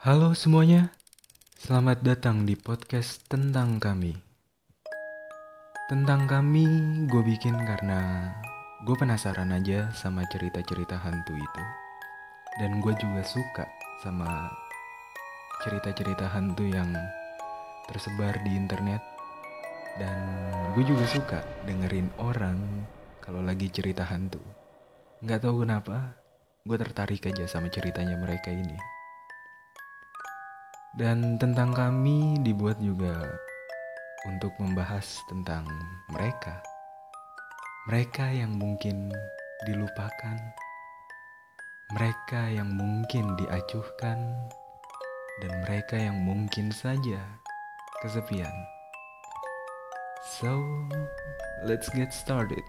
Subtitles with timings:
[0.00, 0.96] Halo semuanya,
[1.60, 4.16] selamat datang di podcast tentang kami.
[5.92, 6.64] Tentang kami
[7.04, 8.32] gue bikin karena
[8.88, 11.62] gue penasaran aja sama cerita-cerita hantu itu.
[12.56, 13.68] Dan gue juga suka
[14.00, 14.48] sama
[15.68, 16.96] cerita-cerita hantu yang
[17.84, 19.04] tersebar di internet.
[20.00, 20.16] Dan
[20.80, 22.56] gue juga suka dengerin orang
[23.20, 24.40] kalau lagi cerita hantu.
[25.20, 26.16] Nggak tahu kenapa,
[26.64, 28.99] gue tertarik aja sama ceritanya mereka ini.
[31.00, 33.16] Dan tentang kami dibuat juga
[34.28, 35.64] untuk membahas tentang
[36.12, 36.60] mereka.
[37.88, 39.08] Mereka yang mungkin
[39.64, 40.36] dilupakan.
[41.96, 44.44] Mereka yang mungkin diacuhkan.
[45.40, 47.24] Dan mereka yang mungkin saja
[48.04, 48.52] kesepian.
[50.36, 50.60] So,
[51.64, 52.60] let's get started.